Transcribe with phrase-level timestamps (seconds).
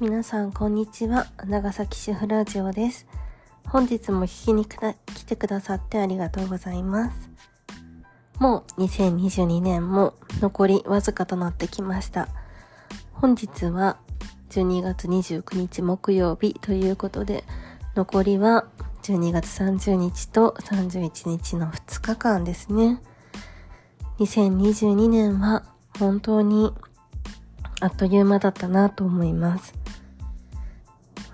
[0.00, 1.28] 皆さんこんにちは。
[1.46, 3.06] 長崎主婦ラジオです。
[3.68, 7.30] 本日も聞きに来てくださってありがとうございます。
[8.40, 12.28] もう2022年も残りわずかとなってきました。
[13.12, 13.98] 本日は
[14.50, 17.44] 12月29日木曜日ということで
[17.94, 18.66] 残りは
[19.04, 23.00] 12月30日と31日の2日間ですね。
[24.18, 25.62] 2022年は
[26.00, 26.74] 本当に
[27.80, 29.83] あっという間だったなと思います。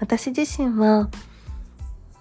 [0.00, 1.10] 私自身は、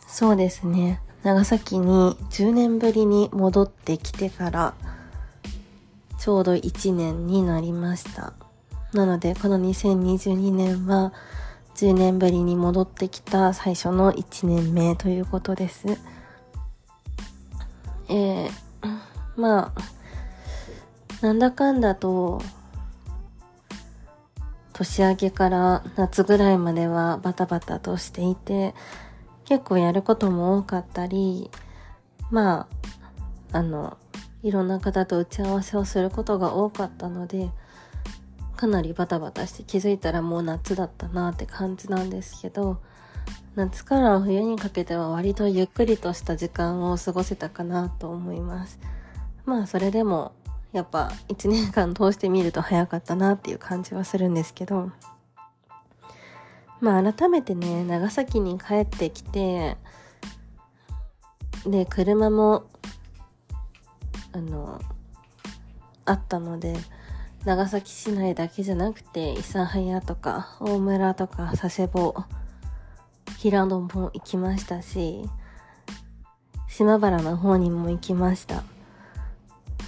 [0.06, 4.74] そうですね、長崎に10年ぶりに戻ってきてから、
[6.20, 8.34] ちょうど1年になりました。
[8.94, 11.14] なので、この2022年は、
[11.76, 15.86] 10年ぶりに戻ってきた最初の1年目ということです。
[18.10, 18.50] えー、
[19.38, 22.42] まあ、なんだかんだと、
[24.80, 28.74] 年明けから夏ぐらいまではバタバタとしていて、
[29.44, 31.52] 結構やることも多かったり、
[32.32, 32.68] ま
[33.52, 33.98] あ、あの、
[34.42, 37.52] いろんな方と打ち合わせをすることが多かったので、
[38.56, 42.78] かなりバタバタして気づいたらもう夏だったなって感じなんですけど、
[43.56, 48.80] 夏から冬にかけては割とゆっくりとした時間を過ごせたかなと思います。
[49.46, 50.32] まあそれでも
[50.72, 54.92] やっぱ1年間通してみると早かったなっていう感じはするんですけど、
[56.80, 59.78] まあ改めてね、長崎に帰ってきて、
[61.66, 62.66] で、車も、
[64.32, 64.80] あの、
[66.06, 66.76] あったので、
[67.46, 72.16] 長崎市内だけじゃなくて、諫早とか、大村とか、佐世保、
[73.38, 75.28] 平野も行きましたし、
[76.68, 78.64] 島原の方にも行きました。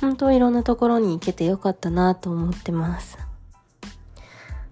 [0.02, 3.20] 本当いろんなところに行けてよかったなと思ってます。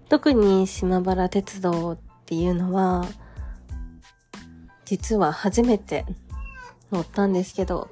[0.08, 3.06] 特に島原鉄道っていうのは、
[4.84, 6.04] 実は初めて
[6.90, 7.88] 乗ったんですけど、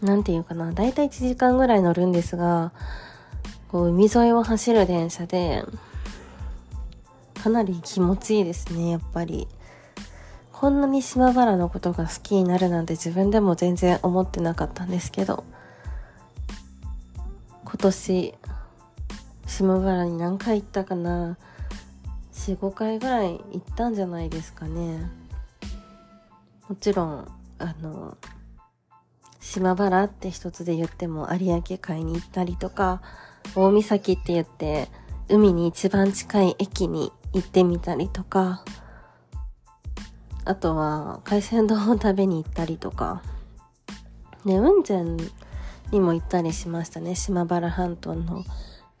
[0.00, 2.72] なんていうかな、だいたい1時間ぐらい乗るんですが、
[3.68, 5.62] こう海沿いを走る電車で、
[7.42, 9.46] かなり気持ちいいですね、やっぱり。
[10.60, 15.44] こんなに島原のことが好きになるなんて自分でも全然思ってなかったんですけど
[17.62, 18.34] 今年
[19.46, 21.38] 島原に何回行ったかな
[22.32, 25.08] ？45回ぐらい行ったんじゃないですかね。
[26.68, 27.28] もちろん
[27.60, 28.16] あの
[29.38, 33.00] 島原って一つで言っても有明海に行ったりとか
[33.54, 34.88] 大岬って言って
[35.28, 38.64] 海に一番近い駅に行ってみたりとか
[40.48, 43.22] あとは海鮮丼を食べに行ったりとか。
[44.46, 45.18] で雲仙
[45.92, 47.14] にも行ったりしましたね。
[47.14, 48.44] 島原半島の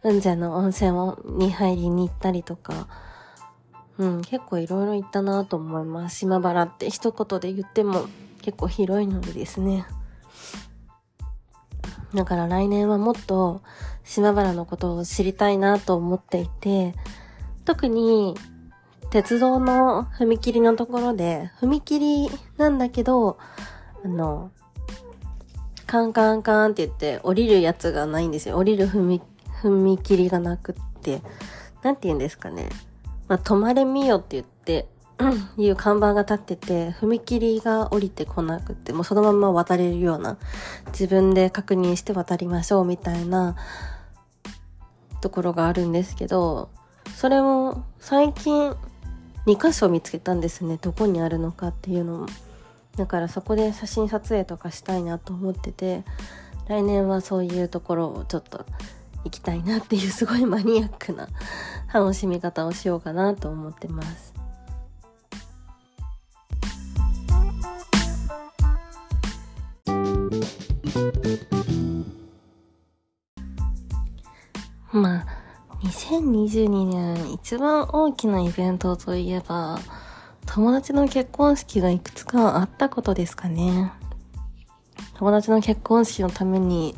[0.02, 0.90] 雲仙の温泉
[1.38, 2.86] に入りに行ったりとか。
[3.96, 6.18] うん結構いろいろ行ったなと思います。
[6.18, 8.06] 島原って一言で言っても
[8.42, 9.86] 結構広いのでですね。
[12.12, 13.62] だから来年はもっと
[14.04, 16.94] 島原のことを知りたいなと思っていて
[17.64, 18.36] 特に
[19.10, 23.38] 鉄道の踏切のところで、踏切なんだけど、
[24.04, 24.50] あの、
[25.86, 28.56] カンカンカンって言って降りるやつがないんですよ。
[28.56, 29.22] 降りる踏み
[29.62, 31.22] 踏切がなくって、
[31.82, 32.68] なんて言うんですかね。
[33.28, 34.88] まあ、止まれみよって言って、
[35.56, 40.36] いう看板が立ってて、踏切が降りてこなくって、もうそのまま渡れるような、
[40.88, 43.56] 自分で確認して渡りましょうみたいな
[45.20, 46.68] ところがあるんですけど、
[47.16, 48.76] それも最近
[49.48, 50.78] 2箇所見つけたんですね。
[50.78, 52.26] どこにあるのかっていうのも。
[52.98, 56.02] だからそこで写真撮影とかしたいなと思ってて
[56.66, 58.66] 来年はそういうところをちょっと
[59.24, 61.28] 行きたいなっていうすごいマニアックな
[61.94, 64.34] 楽しみ方をしようかなと思ってます。
[76.08, 79.78] 2022年一番大きなイベントといえば、
[80.46, 83.92] 友達の結婚式がいくつかあったことですかね。
[85.18, 86.94] 友達の結婚式のために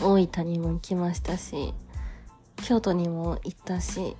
[0.00, 1.74] 大分にも行きましたし、
[2.62, 4.16] 京都にも行ったし、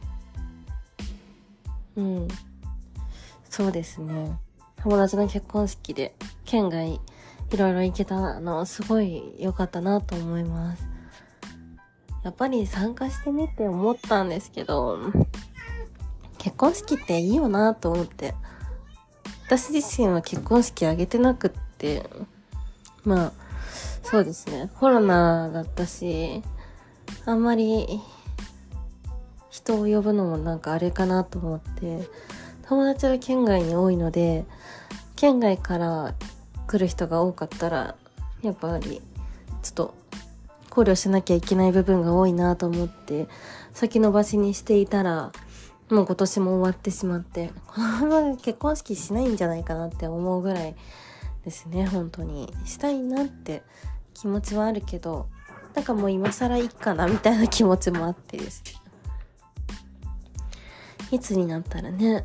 [1.94, 2.28] うん。
[3.48, 4.36] そうですね。
[4.82, 7.00] 友達の結婚式で県外い
[7.56, 10.95] ろいろ行けたのすごい良かったなと思います。
[12.26, 14.98] やっぱり参加してみて思ったんですけど、
[16.38, 18.34] 結婚式っていいよなと思って。
[19.46, 22.02] 私自身は結婚式挙げてなくって、
[23.04, 23.32] まあ、
[24.02, 24.68] そうですね。
[24.80, 26.42] コロナだったし、
[27.26, 28.00] あんまり
[29.48, 32.08] 人を呼ぶのもなんかあれかなと思って
[32.68, 34.44] 友達が県外に多いので
[35.14, 36.14] 県外から
[36.66, 37.94] 来る人が多かったら
[38.42, 39.00] やっぱり
[39.62, 39.94] ちょっと
[40.76, 43.28] 考慮しなきゃいけない部分が多いなと思って
[43.72, 45.32] 先延ばしにしていたら
[45.88, 50.76] もう今年も終わってしまってこのまま結婚式しないんじゃないかなって思うぐらい
[51.46, 52.52] ですね本当に。
[52.66, 53.62] したいなって
[54.12, 55.28] 気持ちはあるけど
[55.74, 58.72] なんかもう今更いいかなみたいな気持ちもあってですね。
[61.10, 62.22] いつになったらね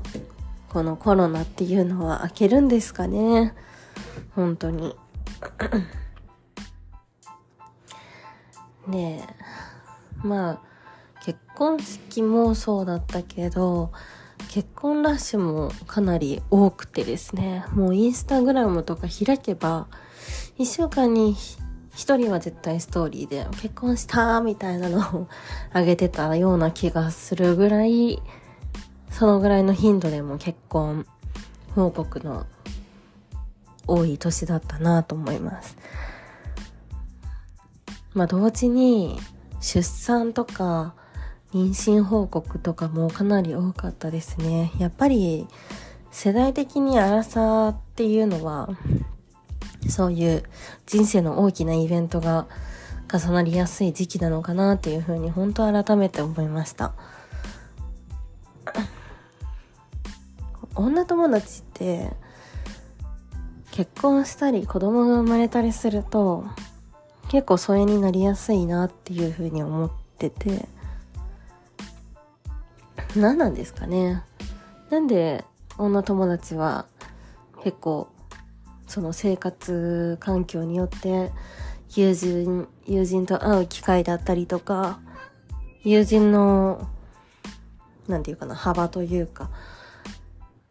[0.67, 3.53] このコロナっていうのは明けるんですかね
[4.35, 4.93] 本当に。
[8.91, 9.23] で
[10.23, 10.61] まあ
[11.23, 13.91] 結婚式もそうだったけど
[14.49, 19.87] 結婚ラッシュもかなり多くてですねもうインスタグラムとか開けば
[20.57, 21.35] 1週間に
[21.95, 25.27] 1人は絶対ストーリーで結婚したみたいなのを
[25.73, 28.21] あげてたような気がするぐらい
[29.09, 31.05] そのぐらいの頻度でも結婚
[31.75, 32.45] 報告の
[33.87, 35.77] 多い年だったなと思います。
[38.13, 39.19] まあ同時に
[39.59, 40.95] 出産とか
[41.53, 44.71] 妊娠報告とかもかなり多かったですね。
[44.79, 45.47] やっぱり
[46.11, 48.69] 世代的に荒さっていうのは
[49.89, 50.43] そういう
[50.85, 52.47] 人生の大きなイベントが
[53.11, 56.93] 重なりやすい時期なのかなっていうふうに本当改めて思いました。
[60.75, 62.13] 女友達って
[63.71, 66.45] 結婚したり子供が生まれたりすると
[67.31, 70.67] 結構疎遠になりやすいなっていうふうに思ってて。
[73.15, 74.21] 何なんですかね。
[74.89, 75.45] なんで
[75.77, 76.87] 女友達は
[77.63, 78.09] 結構
[78.85, 81.31] その生活環境によって
[81.95, 84.99] 友人友人と会う機会だったりとか
[85.85, 86.85] 友人の
[88.09, 89.49] 何て言うかな幅というか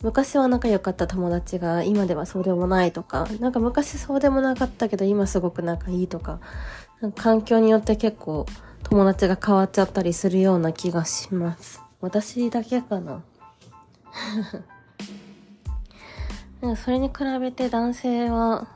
[0.02, 6.41] 昔は仲良かった友達が今ではそうでもないとか、なんか昔そうでもなかったけど今すごく仲いいとか、
[7.00, 8.47] か環境によって結構
[8.85, 11.82] 友達が変わっちゃったりするような気がします。
[12.00, 13.23] 私だけかな。
[16.62, 18.69] なんかそれに比べて男性は、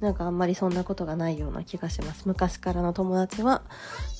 [0.00, 2.22] なんかあんまりそんなことがないような気がします。
[2.26, 3.62] 昔からの友達は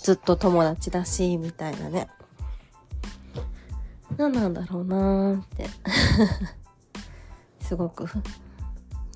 [0.02, 2.08] ずっと友達だし、みたいなね。
[4.20, 5.66] 何なんだろうなーって。
[7.64, 8.06] すごく。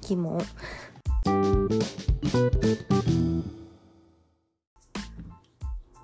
[0.01, 0.39] 疑問。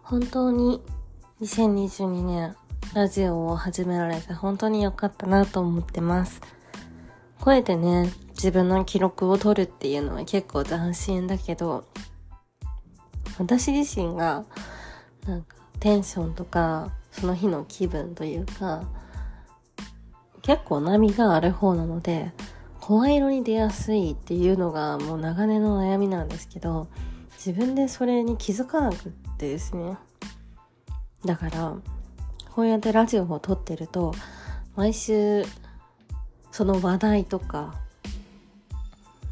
[0.02, 0.82] 本当に
[1.40, 2.54] 2022年
[2.92, 6.42] ラジオを始められて本当に良かったなと思ってます。
[7.40, 11.86] 声でね自分の記録を取るっていうのは結構斬新だけど
[13.38, 14.44] 私自身が
[15.26, 18.84] なんかテンションとかその日の気分というか、
[20.42, 22.32] 結構波がある方なので、
[22.80, 26.88] 声色に出やすいっていうのがもう長年の悩みなんですけど、
[27.36, 29.96] 自分でそれに気づかなくってですね。
[31.24, 31.76] だから、
[32.54, 34.14] こうやってラジオを撮ってると、
[34.76, 35.44] 毎週、
[36.50, 37.74] その話題とか、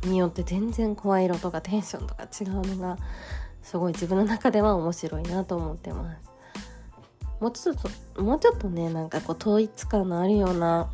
[0.04, 2.98] によって全然声色とかテンションとか違うのが、
[3.62, 6.37] すごい自分の中では面白いなと思ってます。
[7.40, 7.76] もうちょっ
[8.14, 10.90] ともうちょっとねなんかこう統一感のあるような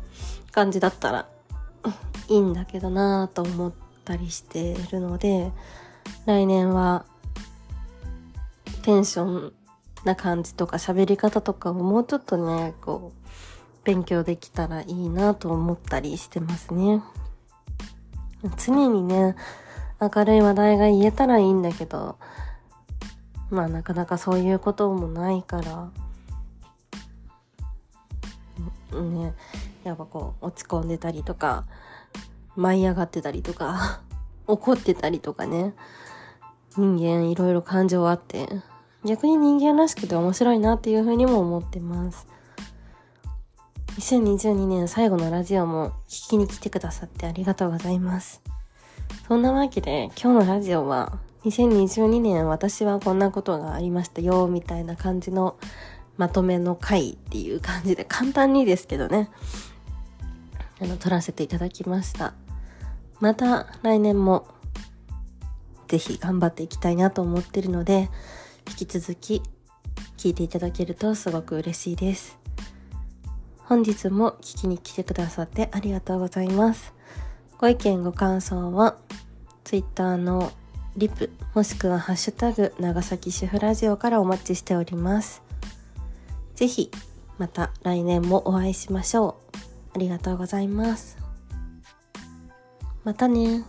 [0.51, 1.27] 感じだったら
[2.27, 3.73] いいんだけどなぁと思っ
[4.03, 5.51] たりしているので
[6.25, 7.05] 来年は
[8.83, 9.53] テンション
[10.03, 13.25] な感じとか喋り方とかをもうちょっとねこう
[13.83, 17.01] 勉強できたらいいなと思ったりしてますね。
[18.63, 19.35] 常にね
[19.99, 22.17] 明るい話題が言えたらいいんだけど
[23.49, 25.89] まあなかなかそういうこともないから
[29.01, 29.33] ね
[29.83, 31.65] やっぱこう落ち込んでたりとか
[32.55, 34.01] 舞い上がってたりとか
[34.47, 35.73] 怒ってたりとかね
[36.77, 38.47] 人間いろいろ感情あって
[39.03, 42.27] 逆に人間らしくて面白いなっていうふうにも思ってます。
[43.99, 48.41] 2022年最後のラジオも聞きに来てくださってありがとうございます。
[49.27, 55.55] そんなわけで今日のラジオは2022年私はこんなことがありましたよみたいな感じの
[56.17, 59.29] まとめの回っていう感じで簡単にですけどね、
[60.81, 62.33] あの、撮らせていただきました。
[63.19, 64.47] また来年も
[65.87, 68.09] ぜひ頑張っていきたいなと思ってるので、
[68.67, 69.41] 引き続き
[70.17, 72.37] 聞いていただけるとすごく嬉しいです。
[73.59, 76.93] 本日も聞きに来てくださってありがとうございます。
[77.57, 78.97] ご意見ご感想は
[79.63, 80.51] Twitter の
[80.97, 85.44] リプもしくはハッシュタグ長崎主婦ラジオからお待ちしております。
[86.55, 86.89] ぜひ
[87.37, 89.57] また来年もお会いしましょう。
[89.95, 91.17] ありがとうございます。
[93.03, 93.63] またね